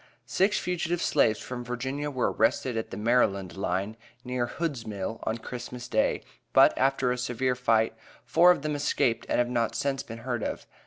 [0.25, 5.37] Six fugitive slaves from Virginia were arrested at the Maryland line, near Hood's Mill, on
[5.37, 7.93] Christmas day, but, after a severe fight,
[8.25, 10.65] four of them escaped and have not since been heard of.